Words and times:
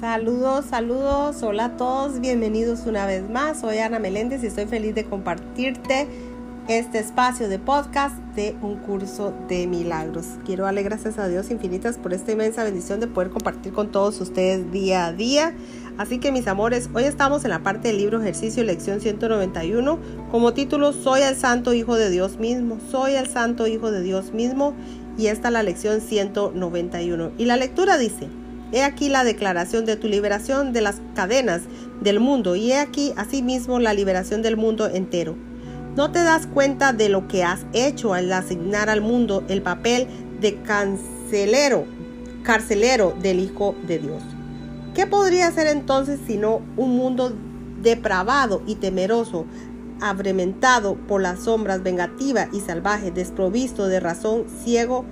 Saludos, 0.00 0.64
saludos, 0.70 1.42
hola 1.42 1.66
a 1.66 1.76
todos, 1.76 2.20
bienvenidos 2.20 2.86
una 2.86 3.04
vez 3.04 3.28
más. 3.28 3.60
Soy 3.60 3.76
Ana 3.76 3.98
Meléndez 3.98 4.42
y 4.42 4.46
estoy 4.46 4.64
feliz 4.64 4.94
de 4.94 5.04
compartirte 5.04 6.08
este 6.68 7.00
espacio 7.00 7.50
de 7.50 7.58
podcast 7.58 8.16
de 8.34 8.56
un 8.62 8.76
curso 8.76 9.34
de 9.46 9.66
milagros. 9.66 10.24
Quiero 10.46 10.64
darle 10.64 10.84
gracias 10.84 11.18
a 11.18 11.28
Dios 11.28 11.50
infinitas 11.50 11.98
por 11.98 12.14
esta 12.14 12.32
inmensa 12.32 12.64
bendición 12.64 12.98
de 13.00 13.08
poder 13.08 13.28
compartir 13.28 13.74
con 13.74 13.92
todos 13.92 14.18
ustedes 14.22 14.72
día 14.72 15.04
a 15.04 15.12
día. 15.12 15.54
Así 15.98 16.18
que 16.18 16.32
mis 16.32 16.46
amores, 16.46 16.88
hoy 16.94 17.04
estamos 17.04 17.44
en 17.44 17.50
la 17.50 17.62
parte 17.62 17.88
del 17.88 17.98
libro 17.98 18.22
ejercicio 18.22 18.64
lección 18.64 19.02
191 19.02 19.98
como 20.30 20.54
título 20.54 20.94
Soy 20.94 21.20
el 21.20 21.36
santo 21.36 21.74
hijo 21.74 21.96
de 21.96 22.08
Dios 22.08 22.38
mismo, 22.38 22.78
soy 22.90 23.16
el 23.16 23.28
santo 23.28 23.66
hijo 23.66 23.90
de 23.90 24.00
Dios 24.00 24.32
mismo 24.32 24.72
y 25.18 25.26
esta 25.26 25.48
es 25.48 25.52
la 25.52 25.62
lección 25.62 26.00
191. 26.00 27.32
Y 27.36 27.44
la 27.44 27.58
lectura 27.58 27.98
dice, 27.98 28.28
He 28.72 28.84
aquí 28.84 29.08
la 29.08 29.24
declaración 29.24 29.84
de 29.84 29.96
tu 29.96 30.06
liberación 30.06 30.72
de 30.72 30.80
las 30.80 31.00
cadenas 31.14 31.62
del 32.00 32.20
mundo 32.20 32.54
y 32.54 32.72
he 32.72 32.78
aquí 32.78 33.12
asimismo 33.16 33.80
la 33.80 33.94
liberación 33.94 34.42
del 34.42 34.56
mundo 34.56 34.88
entero. 34.88 35.36
No 35.96 36.12
te 36.12 36.22
das 36.22 36.46
cuenta 36.46 36.92
de 36.92 37.08
lo 37.08 37.26
que 37.26 37.42
has 37.42 37.66
hecho 37.72 38.14
al 38.14 38.32
asignar 38.32 38.88
al 38.88 39.00
mundo 39.00 39.42
el 39.48 39.60
papel 39.60 40.06
de 40.40 40.62
cancelero, 40.62 41.84
carcelero 42.44 43.12
del 43.20 43.40
Hijo 43.40 43.74
de 43.88 43.98
Dios. 43.98 44.22
¿Qué 44.94 45.06
podría 45.06 45.50
ser 45.50 45.66
entonces 45.66 46.20
sino 46.24 46.60
un 46.76 46.96
mundo 46.96 47.32
depravado 47.82 48.62
y 48.66 48.76
temeroso, 48.76 49.46
abrementado 50.00 50.94
por 50.94 51.20
las 51.20 51.40
sombras 51.40 51.82
vengativa 51.82 52.48
y 52.52 52.60
salvaje, 52.60 53.10
desprovisto 53.10 53.88
de 53.88 53.98
razón, 53.98 54.44
ciego 54.62 55.04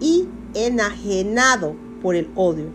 y 0.00 0.28
enajenado 0.54 1.89
por 2.00 2.16
el 2.16 2.28
odio. 2.34 2.66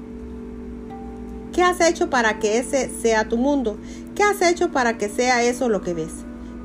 ¿Qué 1.53 1.61
has 1.61 1.79
hecho 1.81 2.09
para 2.09 2.39
que 2.39 2.57
ese 2.57 2.89
sea 3.01 3.29
tu 3.29 3.37
mundo? 3.37 3.77
¿Qué 4.15 4.23
has 4.23 4.41
hecho 4.41 4.71
para 4.71 4.97
que 4.97 5.09
sea 5.09 5.43
eso 5.43 5.69
lo 5.69 5.81
que 5.81 5.93
ves? 5.93 6.11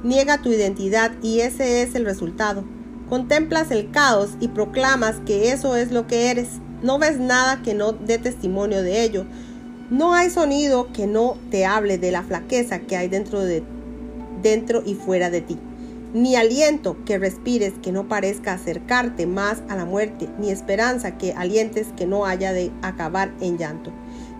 Niega 0.02 0.42
tu 0.42 0.50
identidad 0.50 1.12
y 1.22 1.40
ese 1.40 1.82
es 1.82 1.94
el 1.94 2.04
resultado. 2.04 2.64
Contemplas 3.08 3.70
el 3.70 3.90
caos 3.90 4.30
y 4.40 4.48
proclamas 4.48 5.16
que 5.26 5.52
eso 5.52 5.76
es 5.76 5.92
lo 5.92 6.06
que 6.06 6.30
eres. 6.30 6.48
No 6.82 6.98
ves 6.98 7.18
nada 7.18 7.62
que 7.62 7.74
no 7.74 7.92
dé 7.92 8.18
testimonio 8.18 8.82
de 8.82 9.04
ello. 9.04 9.26
No 9.90 10.14
hay 10.14 10.30
sonido 10.30 10.92
que 10.92 11.06
no 11.06 11.36
te 11.50 11.66
hable 11.66 11.98
de 11.98 12.12
la 12.12 12.22
flaqueza 12.22 12.80
que 12.80 12.96
hay 12.96 13.08
dentro 13.08 13.40
de 13.40 13.62
dentro 14.42 14.82
y 14.84 14.94
fuera 14.94 15.30
de 15.30 15.42
ti 15.42 15.58
ni 16.12 16.34
aliento 16.34 16.96
que 17.04 17.18
respires 17.18 17.74
que 17.82 17.92
no 17.92 18.08
parezca 18.08 18.52
acercarte 18.52 19.26
más 19.26 19.62
a 19.68 19.76
la 19.76 19.84
muerte, 19.84 20.28
ni 20.38 20.50
esperanza 20.50 21.16
que 21.16 21.32
alientes 21.32 21.88
que 21.96 22.06
no 22.06 22.26
haya 22.26 22.52
de 22.52 22.72
acabar 22.82 23.32
en 23.40 23.58
llanto. 23.58 23.92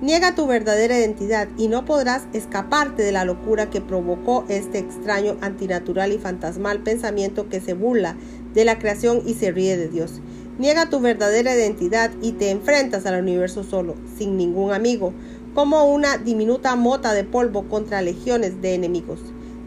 Niega 0.03 0.35
tu 0.35 0.47
verdadera 0.47 0.99
identidad 0.99 1.47
y 1.59 1.69
no 1.69 1.85
podrás 1.85 2.23
escaparte 2.33 3.03
de 3.03 3.13
la 3.13 3.25
locura 3.25 3.71
que 3.71 3.81
provocó 3.81 4.45
este 4.49 4.79
extraño, 4.79 5.37
antinatural 5.43 6.13
y 6.13 6.19
fantasmal 6.19 6.83
pensamiento 6.83 7.49
que 7.49 7.61
se 7.61 7.75
burla 7.75 8.17
de 8.55 8.65
la 8.65 8.79
creación 8.79 9.23
y 9.27 9.35
se 9.35 9.53
ríe 9.53 9.77
de 9.77 9.89
Dios. 9.89 10.21
Niega 10.59 10.91
tu 10.91 11.01
verdadera 11.01 11.55
identidad 11.55 12.11
y 12.21 12.33
te 12.33 12.51
enfrentas 12.51 13.07
al 13.07 13.21
universo 13.21 13.63
solo, 13.63 13.95
sin 14.19 14.37
ningún 14.37 14.73
amigo, 14.73 15.13
como 15.55 15.85
una 15.85 16.19
diminuta 16.19 16.75
mota 16.77 17.13
de 17.13 17.25
polvo 17.25 17.69
contra 17.69 18.03
legiones 18.03 18.61
de 18.61 18.75
enemigos. 18.75 19.21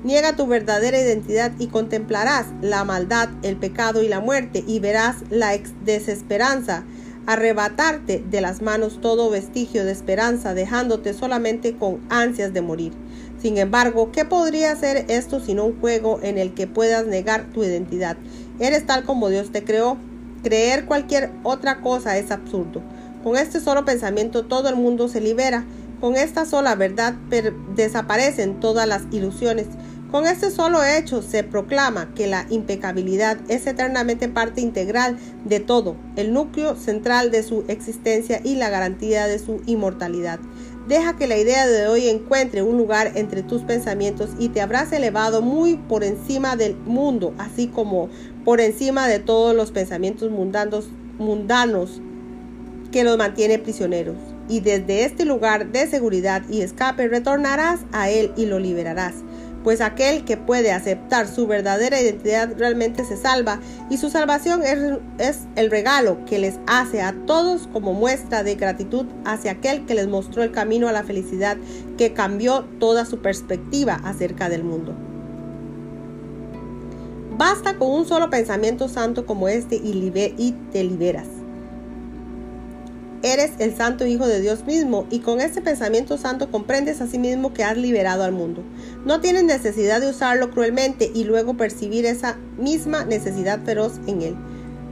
Niega 0.04 0.36
tu 0.36 0.48
verdadera 0.48 1.00
identidad 1.00 1.52
y 1.60 1.68
contemplarás 1.68 2.48
la 2.62 2.84
maldad, 2.84 3.30
el 3.42 3.56
pecado 3.56 4.04
y 4.04 4.08
la 4.08 4.20
muerte 4.20 4.64
y 4.68 4.80
verás 4.80 5.18
la 5.30 5.58
desesperanza 5.86 6.84
arrebatarte 7.26 8.24
de 8.30 8.42
las 8.42 8.62
manos 8.62 9.00
todo 9.00 9.30
vestigio 9.30 9.86
de 9.86 9.92
esperanza, 9.92 10.54
dejándote 10.54 11.14
solamente 11.14 11.78
con 11.78 12.02
ansias 12.10 12.54
de 12.54 12.62
morir. 12.62 12.94
Sin 13.42 13.58
embargo, 13.58 14.12
¿qué 14.12 14.26
podría 14.26 14.76
ser 14.76 15.06
esto 15.10 15.40
sino 15.40 15.66
un 15.66 15.80
juego 15.80 16.20
en 16.22 16.38
el 16.38 16.54
que 16.54 16.68
puedas 16.68 17.06
negar 17.06 17.46
tu 17.54 17.64
identidad? 17.64 18.18
Eres 18.60 18.86
tal 18.86 19.04
como 19.04 19.30
Dios 19.30 19.52
te 19.52 19.64
creó. 19.64 19.98
Creer 20.44 20.86
cualquier 20.86 21.32
otra 21.44 21.80
cosa 21.82 22.18
es 22.18 22.30
absurdo. 22.30 22.82
Con 23.24 23.38
este 23.38 23.62
solo 23.62 23.86
pensamiento 23.86 24.46
todo 24.46 24.68
el 24.68 24.76
mundo 24.76 25.08
se 25.08 25.22
libera. 25.22 25.66
Con 26.02 26.16
esta 26.16 26.46
sola 26.46 26.76
verdad 26.76 27.14
desaparecen 27.76 28.60
todas 28.60 28.86
las 28.88 29.04
ilusiones. 29.12 29.68
Con 30.14 30.28
este 30.28 30.52
solo 30.52 30.84
hecho 30.84 31.24
se 31.24 31.44
proclama 31.44 32.14
que 32.14 32.28
la 32.28 32.46
impecabilidad 32.52 33.40
es 33.48 33.66
eternamente 33.66 34.30
parte 34.30 34.62
integral 34.62 35.18
de 35.44 35.60
todo, 35.60 35.96
el 36.18 36.34
núcleo 36.34 36.76
central 36.76 37.32
de 37.32 37.42
su 37.42 37.64
existencia 37.68 38.40
y 38.44 38.54
la 38.54 38.70
garantía 38.70 39.26
de 39.26 39.40
su 39.40 39.64
inmortalidad. 39.66 40.40
Deja 40.88 41.18
que 41.18 41.26
la 41.26 41.40
idea 41.40 41.66
de 41.66 41.88
hoy 41.88 42.10
encuentre 42.10 42.62
un 42.62 42.78
lugar 42.78 43.14
entre 43.16 43.42
tus 43.42 43.64
pensamientos 43.64 44.30
y 44.38 44.50
te 44.50 44.62
habrás 44.62 44.94
elevado 44.94 45.42
muy 45.42 45.78
por 45.78 46.04
encima 46.04 46.56
del 46.56 46.76
mundo, 46.76 47.34
así 47.40 47.66
como 47.66 48.08
por 48.46 48.62
encima 48.62 49.08
de 49.08 49.18
todos 49.18 49.56
los 49.56 49.72
pensamientos 49.72 50.30
mundanos, 50.30 50.90
mundanos 51.18 52.02
que 52.92 53.04
los 53.04 53.18
mantiene 53.18 53.58
prisioneros. 53.58 54.18
Y 54.48 54.60
desde 54.60 55.06
este 55.06 55.26
lugar 55.26 55.72
de 55.72 55.88
seguridad 55.88 56.44
y 56.52 56.62
escape 56.62 57.08
retornarás 57.08 57.80
a 57.92 58.12
él 58.12 58.32
y 58.38 58.46
lo 58.46 58.60
liberarás 58.60 59.16
pues 59.64 59.82
aquel 59.82 60.26
que 60.26 60.38
puede 60.38 60.72
aceptar 60.72 61.28
su 61.28 61.48
verdadera 61.48 62.02
identidad 62.02 62.50
realmente 62.58 63.06
se 63.06 63.18
salva 63.18 63.60
y 63.90 63.98
su 63.98 64.10
salvación 64.10 64.62
es, 64.64 65.40
el 65.56 65.72
regalo 65.72 66.24
que 66.26 66.40
les 66.40 66.56
hace 66.68 67.02
a 67.02 67.14
todos 67.26 67.68
como 67.72 67.94
muestra 67.94 68.44
de 68.44 68.56
gratitud 68.56 69.06
hacia 69.26 69.52
aquel 69.52 69.86
que 69.86 69.96
les 69.96 70.08
mostró 70.08 70.44
el 70.44 70.52
camino 70.52 70.88
a 70.88 70.92
la 70.92 71.04
felicidad 71.04 71.58
que 71.98 72.14
cambió 72.14 72.66
toda 72.80 73.06
su 73.06 73.22
perspectiva 73.22 74.00
acerca 74.04 74.50
del 74.50 74.64
mundo. 74.64 74.94
Basta 77.38 77.78
con 77.78 77.90
un 77.90 78.06
solo 78.06 78.30
pensamiento 78.30 78.88
santo 78.88 79.26
como 79.26 79.48
este 79.48 79.76
y 79.76 80.56
te 80.72 80.84
liberas. 80.84 81.43
Eres 83.24 83.52
el 83.60 83.74
santo 83.74 84.06
Hijo 84.06 84.28
de 84.28 84.42
Dios 84.42 84.66
mismo 84.66 85.08
y 85.10 85.20
con 85.20 85.40
este 85.40 85.62
pensamiento 85.62 86.18
santo 86.18 86.52
comprendes 86.52 87.00
a 87.00 87.08
sí 87.08 87.18
mismo 87.18 87.54
que 87.54 87.64
has 87.64 87.78
liberado 87.78 88.26
al 88.26 88.34
mundo. 88.34 88.64
No 89.06 89.22
tienes 89.22 89.46
necesidad 89.46 90.02
de 90.02 90.10
usarlo 90.10 90.52
cruelmente 90.52 91.10
y 91.16 91.24
luego 91.24 91.56
percibir 91.56 92.06
esa 92.06 92.38
misma 92.58 93.06
necesidad 93.06 93.64
feroz 93.64 93.94
en 94.08 94.22
él. 94.24 94.36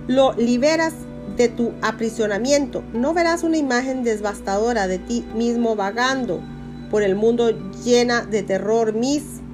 Lo 0.07 0.31
liberas 0.31 0.93
de 1.35 1.49
tu 1.49 1.73
aprisionamiento. 1.81 2.85
No 2.93 3.13
verás 3.13 3.43
una 3.43 3.57
imagen 3.57 4.03
devastadora 4.03 4.87
de 4.87 4.99
ti 4.99 5.25
mismo 5.35 5.75
vagando 5.75 6.41
por 6.89 7.03
el 7.03 7.15
mundo 7.15 7.51
llena 7.83 8.21
de 8.21 8.43
terror 8.43 8.93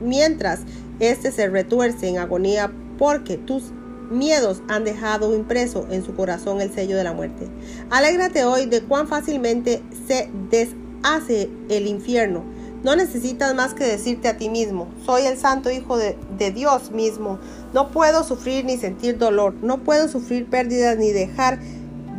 mientras 0.01 0.59
éste 0.99 1.31
se 1.31 1.47
retuerce 1.47 2.09
en 2.09 2.19
agonía 2.19 2.71
porque 2.99 3.37
tus 3.37 3.71
miedos 4.09 4.61
han 4.67 4.83
dejado 4.83 5.35
impreso 5.35 5.87
en 5.89 6.03
su 6.03 6.15
corazón 6.15 6.61
el 6.61 6.73
sello 6.73 6.97
de 6.97 7.03
la 7.03 7.13
muerte. 7.13 7.47
Alégrate 7.89 8.43
hoy 8.43 8.65
de 8.65 8.81
cuán 8.81 9.07
fácilmente 9.07 9.81
se 10.07 10.29
deshace 10.49 11.49
el 11.69 11.87
infierno. 11.87 12.43
No 12.83 12.95
necesitas 12.95 13.55
más 13.55 13.73
que 13.73 13.83
decirte 13.83 14.27
a 14.27 14.37
ti 14.37 14.49
mismo, 14.49 14.87
soy 15.05 15.23
el 15.23 15.37
santo 15.37 15.71
hijo 15.71 15.97
de, 15.97 16.15
Dios 16.51 16.91
mismo. 16.91 17.39
No 17.73 17.91
puedo 17.91 18.23
sufrir 18.23 18.65
ni 18.65 18.77
sentir 18.77 19.17
dolor, 19.17 19.55
no 19.61 19.83
puedo 19.83 20.07
sufrir 20.07 20.45
pérdidas 20.45 20.97
ni 20.97 21.11
dejar 21.11 21.59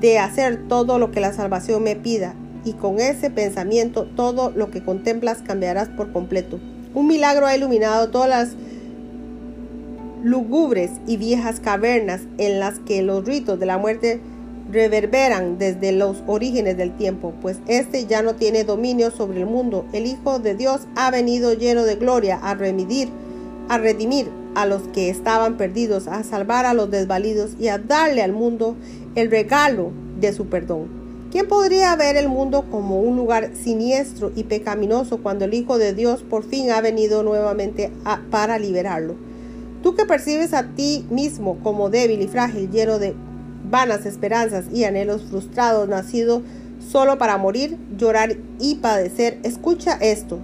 de 0.01 0.19
hacer 0.19 0.69
todo 0.69 0.99
lo 0.99 1.11
que 1.11 1.21
la 1.21 1.33
salvación 1.33 1.85
me 1.85 1.97
pida. 1.97 2.35
Y 2.65 2.73
con 2.73 2.99
ese 2.99 3.31
pensamiento 3.31 4.05
todo 4.05 4.51
lo 4.51 4.71
que 4.71 4.85
contemplas 4.85 5.43
cambiarás 5.43 5.89
por 5.89 6.13
completo. 6.13 6.59
Un 6.93 7.07
milagro 7.07 7.47
ha 7.47 7.57
iluminado 7.57 8.11
todas 8.11 8.29
las 8.29 8.57
lúgubres 10.23 10.91
y 11.07 11.17
viejas 11.17 11.61
cavernas 11.61 12.23
en 12.39 12.61
las 12.61 12.79
que 12.81 13.03
los 13.03 13.25
ritos 13.25 13.59
de 13.59 13.67
la 13.67 13.79
muerte 13.79 14.21
reverberan 14.71 15.59
desde 15.59 15.93
los 15.93 16.23
orígenes 16.27 16.77
del 16.77 16.97
tiempo, 16.97 17.33
pues 17.41 17.59
éste 17.67 18.07
ya 18.07 18.23
no 18.23 18.35
tiene 18.35 18.65
dominio 18.65 19.11
sobre 19.11 19.41
el 19.41 19.47
mundo. 19.47 19.87
El 19.93 20.07
Hijo 20.07 20.39
de 20.39 20.55
Dios 20.55 20.83
ha 20.95 21.11
venido 21.11 21.55
lleno 21.55 21.85
de 21.85 21.97
gloria 21.97 22.37
a 22.37 22.55
remidir, 22.55 23.09
a 23.69 23.79
redimir 23.79 24.29
a 24.55 24.67
los 24.67 24.83
que 24.89 25.09
estaban 25.09 25.57
perdidos, 25.57 26.07
a 26.07 26.23
salvar 26.23 26.67
a 26.67 26.75
los 26.75 26.91
desvalidos 26.91 27.53
y 27.59 27.69
a 27.69 27.79
darle 27.79 28.23
al 28.23 28.33
mundo 28.33 28.77
el 29.15 29.31
regalo 29.31 29.91
de 30.21 30.33
su 30.33 30.47
perdón. 30.47 30.99
¿Quién 31.31 31.47
podría 31.47 31.95
ver 31.95 32.17
el 32.17 32.29
mundo 32.29 32.65
como 32.71 33.01
un 33.01 33.17
lugar 33.17 33.51
siniestro 33.55 34.33
y 34.35 34.45
pecaminoso 34.45 35.19
cuando 35.19 35.45
el 35.45 35.55
Hijo 35.55 35.79
de 35.79 35.93
Dios 35.93 36.23
por 36.23 36.43
fin 36.43 36.71
ha 36.71 36.81
venido 36.81 37.23
nuevamente 37.23 37.91
para 38.31 38.59
liberarlo? 38.59 39.28
Tú 39.83 39.95
que 39.95 40.05
percibes 40.05 40.55
a 40.55 40.65
ti 40.75 41.07
mismo 41.11 41.59
como 41.63 41.91
débil 41.91 42.21
y 42.21 42.29
frágil, 42.29 42.71
lleno 42.71 42.99
de 42.99 43.15
vanas 43.71 44.07
esperanzas 44.07 44.67
y 44.73 44.85
anhelos 44.85 45.23
frustrados, 45.29 45.89
nacido 45.89 46.43
solo 46.81 47.19
para 47.19 47.39
morir, 47.39 47.77
llorar 47.97 48.37
y 48.59 48.77
padecer, 48.77 49.39
escucha 49.43 49.99
esto. 50.01 50.39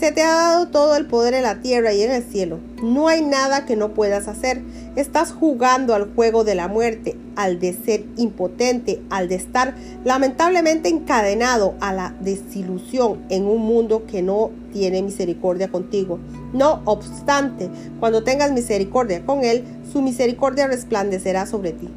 Se 0.00 0.12
te 0.12 0.22
ha 0.22 0.32
dado 0.32 0.68
todo 0.68 0.96
el 0.96 1.04
poder 1.04 1.34
en 1.34 1.42
la 1.42 1.60
tierra 1.60 1.92
y 1.92 2.00
en 2.00 2.10
el 2.10 2.22
cielo. 2.22 2.58
No 2.82 3.08
hay 3.08 3.20
nada 3.20 3.66
que 3.66 3.76
no 3.76 3.92
puedas 3.92 4.28
hacer. 4.28 4.62
Estás 4.96 5.30
jugando 5.30 5.94
al 5.94 6.14
juego 6.14 6.42
de 6.42 6.54
la 6.54 6.68
muerte, 6.68 7.18
al 7.36 7.60
de 7.60 7.74
ser 7.74 8.06
impotente, 8.16 9.02
al 9.10 9.28
de 9.28 9.34
estar 9.34 9.74
lamentablemente 10.02 10.88
encadenado 10.88 11.74
a 11.80 11.92
la 11.92 12.14
desilusión 12.20 13.20
en 13.28 13.44
un 13.44 13.60
mundo 13.60 14.06
que 14.06 14.22
no 14.22 14.52
tiene 14.72 15.02
misericordia 15.02 15.68
contigo. 15.68 16.18
No 16.54 16.80
obstante, 16.86 17.68
cuando 18.00 18.24
tengas 18.24 18.52
misericordia 18.52 19.26
con 19.26 19.44
él, 19.44 19.64
su 19.92 20.00
misericordia 20.00 20.66
resplandecerá 20.66 21.44
sobre 21.44 21.72
ti. 21.72 21.90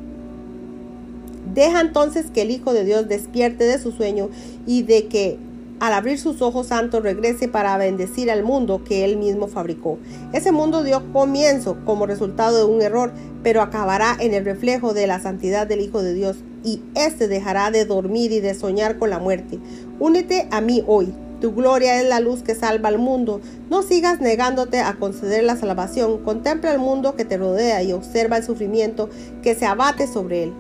Deja 1.54 1.80
entonces 1.80 2.26
que 2.34 2.42
el 2.42 2.52
Hijo 2.52 2.74
de 2.74 2.84
Dios 2.84 3.08
despierte 3.08 3.64
de 3.64 3.80
su 3.80 3.94
sueño 3.94 4.30
y 4.68 4.82
de 4.82 5.08
que 5.08 5.38
al 5.80 5.94
abrir 5.94 6.20
sus 6.20 6.42
ojos 6.42 6.68
santos 6.68 7.04
regrese 7.04 7.48
para 7.48 7.78
bendecir 7.78 8.32
al 8.32 8.44
mundo 8.44 8.84
que 8.84 9.06
él 9.06 9.18
mismo 9.18 9.48
fabricó. 9.48 9.98
Ese 10.32 10.52
mundo 10.52 10.84
dio 10.84 11.12
comienzo 11.12 11.78
como 11.86 12.06
resultado 12.06 12.58
de 12.58 12.74
un 12.74 12.82
error, 12.82 13.12
pero 13.44 13.62
acabará 13.62 14.16
en 14.20 14.34
el 14.34 14.46
reflejo 14.46 14.94
de 14.94 15.08
la 15.08 15.20
santidad 15.20 15.68
del 15.68 15.82
Hijo 15.82 16.02
de 16.02 16.14
Dios 16.14 16.38
y 16.64 16.82
éste 16.96 17.28
dejará 17.28 17.72
de 17.72 17.86
dormir 17.86 18.32
y 18.32 18.40
de 18.40 18.54
soñar 18.54 18.98
con 18.98 19.10
la 19.10 19.20
muerte. 19.20 19.60
Únete 20.00 20.48
a 20.52 20.62
mí 20.62 20.84
hoy. 20.88 21.14
Tu 21.42 21.54
gloria 21.54 22.00
es 22.00 22.08
la 22.08 22.22
luz 22.22 22.42
que 22.42 22.56
salva 22.56 22.88
al 22.88 23.00
mundo. 23.00 23.42
No 23.70 23.84
sigas 23.84 24.22
negándote 24.22 24.80
a 24.80 24.94
conceder 24.94 25.44
la 25.44 25.58
salvación. 25.58 26.20
Contempla 26.20 26.72
el 26.72 26.80
mundo 26.80 27.18
que 27.18 27.26
te 27.26 27.36
rodea 27.36 27.84
y 27.84 27.92
observa 27.92 28.38
el 28.38 28.46
sufrimiento 28.46 29.10
que 29.42 29.54
se 29.54 29.66
abate 29.66 30.08
sobre 30.08 30.44
él. 30.44 30.54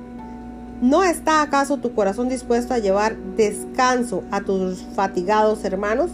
¿No 0.83 1.05
está 1.05 1.41
acaso 1.41 1.77
tu 1.77 1.93
corazón 1.93 2.27
dispuesto 2.27 2.73
a 2.73 2.77
llevar 2.77 3.15
descanso 3.37 4.21
a 4.31 4.41
tus 4.41 4.79
fatigados 4.93 5.63
hermanos? 5.63 6.11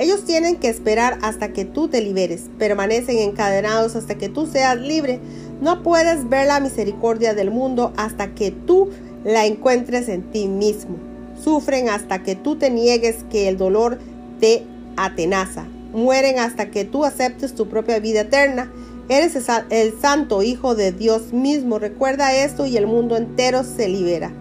Ellos 0.00 0.24
tienen 0.24 0.56
que 0.56 0.68
esperar 0.68 1.20
hasta 1.22 1.52
que 1.52 1.64
tú 1.64 1.86
te 1.86 2.00
liberes, 2.00 2.50
permanecen 2.58 3.18
encadenados 3.18 3.94
hasta 3.94 4.16
que 4.16 4.28
tú 4.28 4.46
seas 4.46 4.76
libre. 4.80 5.20
No 5.60 5.84
puedes 5.84 6.28
ver 6.28 6.48
la 6.48 6.58
misericordia 6.58 7.32
del 7.34 7.52
mundo 7.52 7.92
hasta 7.96 8.34
que 8.34 8.50
tú 8.50 8.90
la 9.22 9.46
encuentres 9.46 10.08
en 10.08 10.22
ti 10.32 10.48
mismo. 10.48 10.96
Sufren 11.40 11.88
hasta 11.88 12.24
que 12.24 12.34
tú 12.34 12.56
te 12.56 12.70
niegues 12.70 13.24
que 13.30 13.46
el 13.46 13.56
dolor 13.56 14.00
te 14.40 14.64
atenaza. 14.96 15.68
Mueren 15.92 16.40
hasta 16.40 16.72
que 16.72 16.84
tú 16.84 17.04
aceptes 17.04 17.54
tu 17.54 17.68
propia 17.68 18.00
vida 18.00 18.22
eterna. 18.22 18.68
Eres 19.08 19.36
el 19.70 20.00
santo 20.00 20.42
Hijo 20.42 20.74
de 20.74 20.92
Dios 20.92 21.32
mismo. 21.32 21.78
Recuerda 21.78 22.34
esto 22.34 22.66
y 22.66 22.76
el 22.76 22.86
mundo 22.86 23.16
entero 23.16 23.64
se 23.64 23.88
libera. 23.88 24.32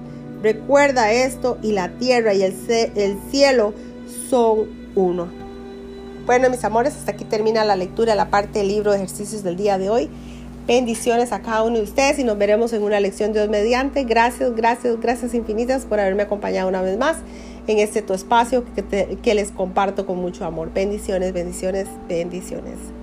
Recuerda 0.44 1.12
esto 1.12 1.58
y 1.62 1.72
la 1.72 1.90
tierra 1.98 2.34
y 2.34 2.44
el, 2.44 2.56
el 2.96 3.18
cielo 3.32 3.74
son 4.30 4.70
uno. 4.96 5.28
Bueno, 6.26 6.50
mis 6.50 6.64
amores, 6.64 6.96
hasta 6.96 7.12
aquí 7.12 7.26
termina 7.26 7.66
la 7.66 7.76
lectura 7.76 8.16
la 8.16 8.30
parte 8.30 8.60
del 8.60 8.68
libro 8.68 8.92
de 8.92 8.98
ejercicios 8.98 9.44
del 9.44 9.58
día 9.58 9.78
de 9.78 9.90
hoy. 9.90 10.10
Bendiciones 10.68 11.32
a 11.32 11.42
cada 11.42 11.64
uno 11.64 11.78
de 11.78 11.84
ustedes 11.84 12.20
y 12.20 12.24
nos 12.24 12.38
veremos 12.38 12.72
en 12.74 12.84
una 12.84 13.00
lección 13.00 13.34
de 13.34 13.40
Dios 13.40 13.50
mediante. 13.50 14.04
Gracias, 14.04 14.56
gracias, 14.56 15.00
gracias 15.02 15.34
infinitas 15.34 15.86
por 15.86 16.00
haberme 16.00 16.24
acompañado 16.24 16.70
una 16.70 16.84
vez 16.84 16.98
más 16.98 17.18
en 17.68 17.80
este 17.80 18.02
tu 18.04 18.14
espacio 18.14 18.64
que 19.24 19.34
les 19.34 19.52
comparto 19.52 20.06
con 20.06 20.18
mucho 20.18 20.46
amor. 20.46 20.72
Bendiciones, 20.74 21.34
bendiciones, 21.34 21.88
bendiciones. 22.08 23.01